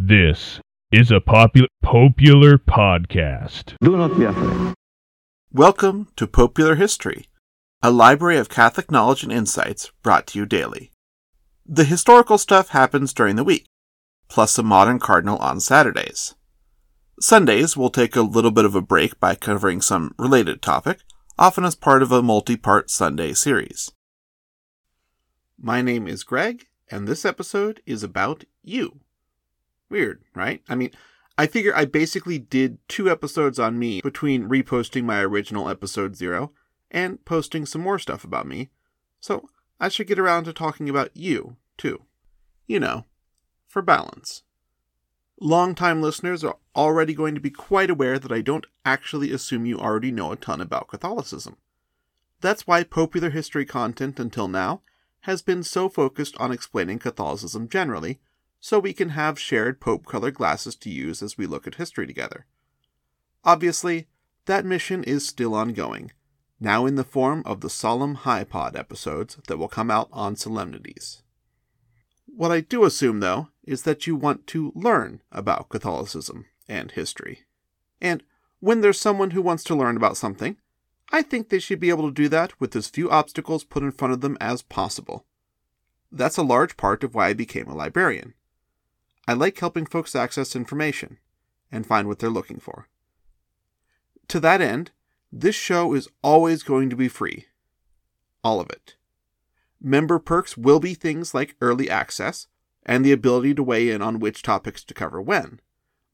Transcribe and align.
This 0.00 0.60
is 0.90 1.10
a 1.10 1.20
popular 1.20 1.68
popular 1.82 2.56
podcast. 2.56 3.74
Do 3.82 3.98
not 3.98 4.18
be 4.18 4.24
afraid. 4.24 4.72
Welcome 5.52 6.08
to 6.16 6.26
Popular 6.26 6.76
History, 6.76 7.26
a 7.82 7.90
library 7.90 8.38
of 8.38 8.48
Catholic 8.48 8.90
knowledge 8.90 9.22
and 9.22 9.30
insights 9.30 9.92
brought 10.02 10.26
to 10.28 10.38
you 10.38 10.46
daily. 10.46 10.90
The 11.66 11.84
historical 11.84 12.38
stuff 12.38 12.70
happens 12.70 13.12
during 13.12 13.36
the 13.36 13.44
week, 13.44 13.66
plus 14.30 14.56
a 14.56 14.62
modern 14.62 14.98
cardinal 14.98 15.36
on 15.36 15.60
Saturdays. 15.60 16.34
Sundays, 17.20 17.76
we'll 17.76 17.90
take 17.90 18.16
a 18.16 18.22
little 18.22 18.50
bit 18.50 18.64
of 18.64 18.74
a 18.74 18.80
break 18.80 19.20
by 19.20 19.34
covering 19.34 19.82
some 19.82 20.14
related 20.18 20.62
topic, 20.62 21.00
often 21.38 21.66
as 21.66 21.74
part 21.74 22.02
of 22.02 22.10
a 22.10 22.22
multi 22.22 22.56
part 22.56 22.88
Sunday 22.90 23.34
series. 23.34 23.92
My 25.58 25.80
name 25.80 26.06
is 26.06 26.22
Greg, 26.22 26.66
and 26.90 27.08
this 27.08 27.24
episode 27.24 27.80
is 27.86 28.02
about 28.02 28.44
you. 28.62 29.00
Weird, 29.88 30.22
right? 30.34 30.62
I 30.68 30.74
mean, 30.74 30.90
I 31.38 31.46
figure 31.46 31.74
I 31.74 31.86
basically 31.86 32.38
did 32.38 32.78
two 32.88 33.10
episodes 33.10 33.58
on 33.58 33.78
me 33.78 34.02
between 34.02 34.50
reposting 34.50 35.04
my 35.04 35.20
original 35.22 35.70
episode 35.70 36.14
zero 36.14 36.52
and 36.90 37.24
posting 37.24 37.64
some 37.64 37.80
more 37.80 37.98
stuff 37.98 38.22
about 38.22 38.46
me, 38.46 38.68
so 39.18 39.48
I 39.80 39.88
should 39.88 40.06
get 40.06 40.18
around 40.18 40.44
to 40.44 40.52
talking 40.52 40.90
about 40.90 41.16
you, 41.16 41.56
too. 41.78 42.02
You 42.66 42.78
know, 42.78 43.06
for 43.66 43.80
balance. 43.80 44.42
Longtime 45.40 46.02
listeners 46.02 46.44
are 46.44 46.58
already 46.74 47.14
going 47.14 47.34
to 47.34 47.40
be 47.40 47.50
quite 47.50 47.88
aware 47.88 48.18
that 48.18 48.32
I 48.32 48.42
don't 48.42 48.66
actually 48.84 49.32
assume 49.32 49.64
you 49.64 49.78
already 49.78 50.10
know 50.10 50.32
a 50.32 50.36
ton 50.36 50.60
about 50.60 50.88
Catholicism. 50.88 51.56
That's 52.42 52.66
why 52.66 52.84
popular 52.84 53.30
history 53.30 53.64
content 53.64 54.20
until 54.20 54.48
now 54.48 54.82
has 55.26 55.42
been 55.42 55.64
so 55.64 55.88
focused 55.88 56.36
on 56.38 56.52
explaining 56.52 57.00
Catholicism 57.00 57.68
generally 57.68 58.20
so 58.60 58.78
we 58.78 58.92
can 58.92 59.08
have 59.08 59.40
shared 59.40 59.80
Pope 59.80 60.06
color 60.06 60.30
glasses 60.30 60.76
to 60.76 60.88
use 60.88 61.20
as 61.20 61.36
we 61.36 61.46
look 61.46 61.66
at 61.66 61.74
history 61.74 62.06
together. 62.06 62.46
Obviously, 63.44 64.06
that 64.46 64.64
mission 64.64 65.02
is 65.02 65.26
still 65.26 65.52
ongoing, 65.52 66.12
now 66.60 66.86
in 66.86 66.94
the 66.94 67.02
form 67.02 67.42
of 67.44 67.60
the 67.60 67.68
solemn 67.68 68.14
High 68.14 68.44
Pod 68.44 68.76
episodes 68.76 69.36
that 69.48 69.56
will 69.56 69.66
come 69.66 69.90
out 69.90 70.08
on 70.12 70.36
solemnities. 70.36 71.22
What 72.26 72.52
I 72.52 72.60
do 72.60 72.84
assume, 72.84 73.18
though, 73.18 73.48
is 73.64 73.82
that 73.82 74.06
you 74.06 74.14
want 74.14 74.46
to 74.48 74.72
learn 74.76 75.22
about 75.32 75.70
Catholicism 75.70 76.46
and 76.68 76.92
history. 76.92 77.40
And 78.00 78.22
when 78.60 78.80
there's 78.80 79.00
someone 79.00 79.32
who 79.32 79.42
wants 79.42 79.64
to 79.64 79.74
learn 79.74 79.96
about 79.96 80.16
something, 80.16 80.56
I 81.10 81.22
think 81.22 81.48
they 81.48 81.58
should 81.58 81.80
be 81.80 81.90
able 81.90 82.08
to 82.08 82.14
do 82.14 82.28
that 82.28 82.58
with 82.60 82.74
as 82.74 82.88
few 82.88 83.10
obstacles 83.10 83.64
put 83.64 83.82
in 83.82 83.92
front 83.92 84.12
of 84.12 84.20
them 84.20 84.36
as 84.40 84.62
possible. 84.62 85.24
That's 86.10 86.36
a 86.36 86.42
large 86.42 86.76
part 86.76 87.04
of 87.04 87.14
why 87.14 87.28
I 87.28 87.32
became 87.32 87.68
a 87.68 87.74
librarian. 87.74 88.34
I 89.28 89.32
like 89.32 89.58
helping 89.58 89.86
folks 89.86 90.14
access 90.14 90.54
information 90.54 91.18
and 91.70 91.86
find 91.86 92.06
what 92.06 92.18
they're 92.18 92.30
looking 92.30 92.60
for. 92.60 92.88
To 94.28 94.40
that 94.40 94.60
end, 94.60 94.92
this 95.32 95.54
show 95.54 95.94
is 95.94 96.08
always 96.22 96.62
going 96.62 96.90
to 96.90 96.96
be 96.96 97.08
free. 97.08 97.46
All 98.42 98.60
of 98.60 98.70
it. 98.70 98.94
Member 99.80 100.18
perks 100.18 100.56
will 100.56 100.80
be 100.80 100.94
things 100.94 101.34
like 101.34 101.56
early 101.60 101.90
access 101.90 102.46
and 102.84 103.04
the 103.04 103.12
ability 103.12 103.54
to 103.54 103.62
weigh 103.62 103.90
in 103.90 104.00
on 104.00 104.20
which 104.20 104.42
topics 104.42 104.84
to 104.84 104.94
cover 104.94 105.20
when. 105.20 105.60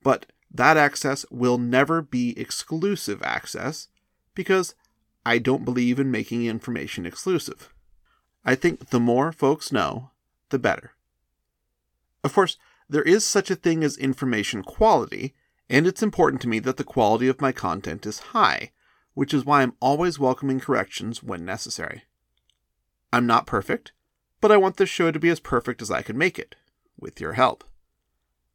But 0.02 0.26
that 0.50 0.76
access 0.76 1.24
will 1.30 1.58
never 1.58 2.02
be 2.02 2.38
exclusive 2.38 3.22
access 3.22 3.88
because 4.34 4.74
I 5.24 5.38
don't 5.38 5.64
believe 5.64 6.00
in 6.00 6.10
making 6.10 6.46
information 6.46 7.06
exclusive. 7.06 7.72
I 8.44 8.54
think 8.54 8.90
the 8.90 9.00
more 9.00 9.30
folks 9.30 9.70
know, 9.70 10.10
the 10.50 10.58
better. 10.58 10.92
Of 12.24 12.34
course, 12.34 12.56
there 12.88 13.02
is 13.02 13.24
such 13.24 13.50
a 13.50 13.56
thing 13.56 13.84
as 13.84 13.96
information 13.96 14.62
quality, 14.62 15.34
and 15.68 15.86
it's 15.86 16.02
important 16.02 16.42
to 16.42 16.48
me 16.48 16.58
that 16.58 16.76
the 16.76 16.84
quality 16.84 17.28
of 17.28 17.40
my 17.40 17.52
content 17.52 18.04
is 18.04 18.18
high, 18.18 18.72
which 19.14 19.32
is 19.32 19.44
why 19.44 19.62
I'm 19.62 19.74
always 19.80 20.18
welcoming 20.18 20.60
corrections 20.60 21.22
when 21.22 21.44
necessary. 21.44 22.02
I'm 23.12 23.26
not 23.26 23.46
perfect, 23.46 23.92
but 24.40 24.50
I 24.50 24.56
want 24.56 24.76
this 24.76 24.88
show 24.88 25.10
to 25.10 25.20
be 25.20 25.28
as 25.28 25.40
perfect 25.40 25.80
as 25.82 25.90
I 25.90 26.02
can 26.02 26.18
make 26.18 26.38
it, 26.38 26.56
with 26.98 27.20
your 27.20 27.34
help. 27.34 27.62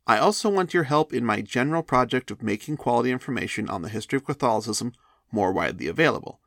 I 0.05 0.17
also 0.17 0.49
want 0.49 0.73
your 0.73 0.83
help 0.83 1.13
in 1.13 1.25
my 1.25 1.41
general 1.41 1.83
project 1.83 2.31
of 2.31 2.43
making 2.43 2.77
quality 2.77 3.11
information 3.11 3.69
on 3.69 3.81
the 3.81 3.89
history 3.89 4.17
of 4.17 4.25
Catholicism 4.25 4.93
more 5.31 5.51
widely 5.51 5.87
available. 5.87 6.39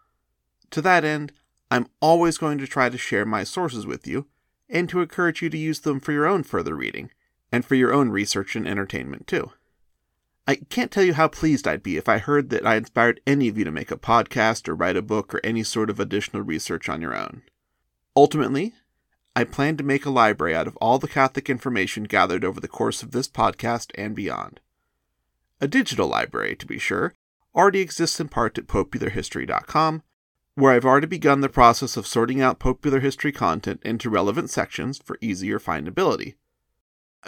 To 0.71 0.83
that 0.83 1.05
end, 1.05 1.33
I'm 1.71 1.89
always 2.01 2.39
going 2.39 2.59
to 2.59 2.67
try 2.67 2.89
to 2.89 2.99
share 2.99 3.25
my 3.25 3.45
sources 3.45 3.87
with 3.87 4.07
you 4.07 4.27
and 4.69 4.89
to 4.89 5.01
encourage 5.01 5.43
you 5.43 5.51
to 5.51 5.59
use 5.59 5.81
them 5.81 6.01
for 6.01 6.13
your 6.13 6.27
own 6.27 6.43
further 6.43 6.75
reading 6.75 7.11
and 7.53 7.65
for 7.65 7.75
your 7.75 7.93
own 7.93 8.11
research 8.11 8.55
and 8.57 8.67
entertainment 8.67 9.27
too. 9.27 9.51
I 10.47 10.57
can't 10.57 10.91
tell 10.91 11.05
you 11.05 11.15
how 11.15 11.29
pleased 11.29 11.69
I'd 11.69 11.83
be 11.83 11.97
if 11.97 12.09
I 12.09 12.19
heard 12.19 12.51
that 12.51 12.67
I 12.67 12.77
inspired 12.77 13.21
any 13.27 13.49
of 13.49 13.59
you 13.59 13.65
to 13.65 13.71
make 13.71 13.91
a 13.91 13.97
podcast 13.97 14.69
or 14.69 14.75
write 14.75 14.97
a 14.97 15.03
book 15.03 15.35
or 15.35 15.41
any 15.45 15.63
sort 15.63 15.91
of 15.91 16.01
additional 16.01 16.43
research 16.43 16.89
on 16.89 17.01
your 17.01 17.17
own. 17.17 17.43
Ultimately, 18.17 18.75
I 19.37 19.45
plan 19.45 19.77
to 19.77 19.85
make 19.85 20.05
a 20.05 20.11
library 20.11 20.57
out 20.57 20.67
of 20.67 20.77
all 20.79 20.99
the 20.99 21.07
Catholic 21.07 21.49
information 21.49 22.05
gathered 22.05 22.45
over 22.45 22.61
the 22.61 22.69
course 22.69 23.03
of 23.03 23.13
this 23.13 23.29
podcast 23.29 23.93
and 23.95 24.15
beyond. 24.15 24.61
A 25.61 25.69
digital 25.69 26.09
library, 26.09 26.57
to 26.57 26.67
be 26.67 26.79
sure, 26.79 27.15
already 27.55 27.81
exists 27.81 28.19
in 28.19 28.29
part 28.29 28.59
at 28.59 28.67
popularhistory.com, 28.67 30.03
where 30.55 30.73
I've 30.73 30.85
already 30.85 31.07
begun 31.07 31.41
the 31.41 31.49
process 31.49 31.97
of 31.97 32.07
sorting 32.07 32.41
out 32.41 32.59
popular 32.59 33.01
history 33.01 33.33
content 33.33 33.81
into 33.85 34.11
relevant 34.11 34.51
sections 34.51 34.99
for 34.99 35.19
easier 35.21 35.59
findability. 35.59 36.35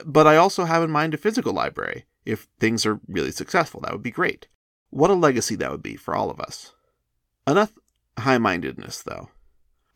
But 0.05 0.27
I 0.27 0.37
also 0.37 0.65
have 0.65 0.83
in 0.83 0.91
mind 0.91 1.15
a 1.15 1.19
physical 1.19 1.53
library. 1.53 2.07
If 2.25 2.49
things 2.59 2.87
are 2.87 3.01
really 3.09 3.33
successful, 3.33 3.81
that 3.81 3.93
would 3.93 4.03
be 4.03 4.11
great. 4.11 4.49
What 4.91 5.11
a 5.11 5.15
legacy 5.15 5.55
that 5.57 5.71
would 5.71 5.83
be 5.83 5.97
for 5.97 6.15
all 6.15 6.31
of 6.31 6.41
us. 6.41 6.73
Enough 7.47 7.73
high 8.19 8.39
mindedness, 8.39 9.03
though. 9.03 9.31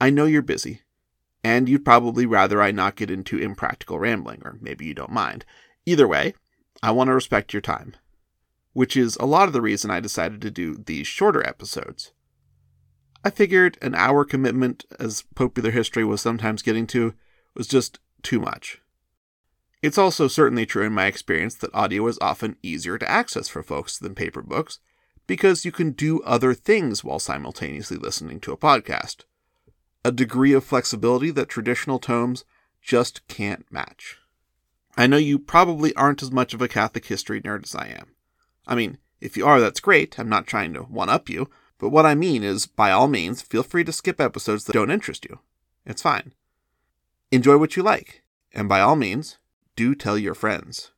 I 0.00 0.10
know 0.10 0.24
you're 0.24 0.42
busy, 0.42 0.82
and 1.44 1.68
you'd 1.68 1.84
probably 1.84 2.26
rather 2.26 2.60
I 2.60 2.70
not 2.70 2.96
get 2.96 3.10
into 3.10 3.38
impractical 3.38 3.98
rambling, 3.98 4.42
or 4.44 4.58
maybe 4.60 4.84
you 4.84 4.94
don't 4.94 5.12
mind. 5.12 5.44
Either 5.84 6.08
way, 6.08 6.34
I 6.82 6.90
want 6.90 7.08
to 7.08 7.14
respect 7.14 7.52
your 7.52 7.62
time, 7.62 7.94
which 8.72 8.96
is 8.96 9.16
a 9.16 9.26
lot 9.26 9.46
of 9.46 9.52
the 9.52 9.62
reason 9.62 9.90
I 9.90 10.00
decided 10.00 10.40
to 10.42 10.50
do 10.50 10.76
these 10.76 11.06
shorter 11.06 11.46
episodes. 11.46 12.12
I 13.26 13.30
figured 13.30 13.76
an 13.82 13.96
hour 13.96 14.24
commitment, 14.24 14.84
as 15.00 15.24
popular 15.34 15.72
history 15.72 16.04
was 16.04 16.20
sometimes 16.20 16.62
getting 16.62 16.86
to, 16.86 17.12
was 17.56 17.66
just 17.66 17.98
too 18.22 18.38
much. 18.38 18.80
It's 19.82 19.98
also 19.98 20.28
certainly 20.28 20.64
true 20.64 20.86
in 20.86 20.92
my 20.92 21.06
experience 21.06 21.56
that 21.56 21.74
audio 21.74 22.06
is 22.06 22.20
often 22.20 22.54
easier 22.62 22.98
to 22.98 23.10
access 23.10 23.48
for 23.48 23.64
folks 23.64 23.98
than 23.98 24.14
paper 24.14 24.42
books 24.42 24.78
because 25.26 25.64
you 25.64 25.72
can 25.72 25.90
do 25.90 26.22
other 26.22 26.54
things 26.54 27.02
while 27.02 27.18
simultaneously 27.18 27.96
listening 27.96 28.38
to 28.38 28.52
a 28.52 28.56
podcast. 28.56 29.24
A 30.04 30.12
degree 30.12 30.52
of 30.52 30.62
flexibility 30.62 31.32
that 31.32 31.48
traditional 31.48 31.98
tomes 31.98 32.44
just 32.80 33.26
can't 33.26 33.66
match. 33.72 34.18
I 34.96 35.08
know 35.08 35.16
you 35.16 35.40
probably 35.40 35.92
aren't 35.96 36.22
as 36.22 36.30
much 36.30 36.54
of 36.54 36.62
a 36.62 36.68
Catholic 36.68 37.06
history 37.06 37.40
nerd 37.40 37.64
as 37.64 37.74
I 37.74 37.88
am. 37.88 38.12
I 38.68 38.76
mean, 38.76 38.98
if 39.20 39.36
you 39.36 39.44
are, 39.44 39.58
that's 39.58 39.80
great. 39.80 40.16
I'm 40.16 40.28
not 40.28 40.46
trying 40.46 40.74
to 40.74 40.82
one 40.82 41.08
up 41.08 41.28
you. 41.28 41.50
But 41.78 41.90
what 41.90 42.06
I 42.06 42.14
mean 42.14 42.42
is, 42.42 42.66
by 42.66 42.90
all 42.90 43.08
means, 43.08 43.42
feel 43.42 43.62
free 43.62 43.84
to 43.84 43.92
skip 43.92 44.20
episodes 44.20 44.64
that 44.64 44.72
don't 44.72 44.90
interest 44.90 45.24
you. 45.24 45.40
It's 45.84 46.02
fine. 46.02 46.32
Enjoy 47.30 47.58
what 47.58 47.76
you 47.76 47.82
like. 47.82 48.22
And 48.52 48.68
by 48.68 48.80
all 48.80 48.96
means, 48.96 49.38
do 49.74 49.94
tell 49.94 50.16
your 50.16 50.34
friends. 50.34 50.92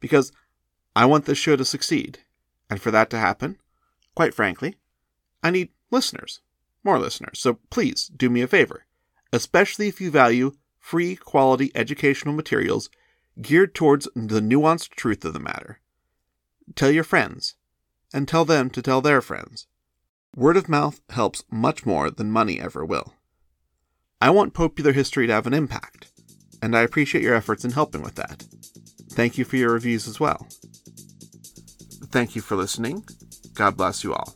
Because 0.00 0.32
I 0.96 1.04
want 1.04 1.26
this 1.26 1.38
show 1.38 1.56
to 1.56 1.64
succeed. 1.64 2.18
And 2.68 2.80
for 2.80 2.90
that 2.90 3.10
to 3.10 3.18
happen, 3.18 3.58
quite 4.14 4.34
frankly, 4.34 4.76
I 5.42 5.50
need 5.50 5.68
listeners, 5.90 6.40
more 6.82 6.98
listeners. 6.98 7.38
So 7.38 7.60
please 7.70 8.08
do 8.08 8.28
me 8.28 8.42
a 8.42 8.48
favor, 8.48 8.84
especially 9.32 9.86
if 9.86 10.00
you 10.00 10.10
value 10.10 10.52
free 10.78 11.14
quality 11.14 11.70
educational 11.74 12.34
materials 12.34 12.90
geared 13.40 13.74
towards 13.74 14.08
the 14.14 14.40
nuanced 14.40 14.90
truth 14.90 15.24
of 15.24 15.32
the 15.32 15.40
matter. 15.40 15.80
Tell 16.74 16.90
your 16.90 17.04
friends, 17.04 17.54
and 18.12 18.26
tell 18.26 18.44
them 18.44 18.70
to 18.70 18.82
tell 18.82 19.00
their 19.00 19.20
friends. 19.20 19.68
Word 20.36 20.58
of 20.58 20.68
mouth 20.68 21.00
helps 21.08 21.44
much 21.50 21.86
more 21.86 22.10
than 22.10 22.30
money 22.30 22.60
ever 22.60 22.84
will. 22.84 23.14
I 24.20 24.28
want 24.28 24.52
popular 24.52 24.92
history 24.92 25.26
to 25.26 25.32
have 25.32 25.46
an 25.46 25.54
impact 25.54 26.12
and 26.60 26.76
I 26.76 26.82
appreciate 26.82 27.24
your 27.24 27.34
efforts 27.34 27.64
in 27.64 27.70
helping 27.70 28.02
with 28.02 28.16
that. 28.16 28.44
Thank 29.12 29.38
you 29.38 29.46
for 29.46 29.56
your 29.56 29.72
reviews 29.72 30.06
as 30.06 30.20
well. 30.20 30.46
Thank 32.10 32.36
you 32.36 32.42
for 32.42 32.54
listening. 32.54 33.02
God 33.54 33.78
bless 33.78 34.04
you 34.04 34.12
all. 34.12 34.34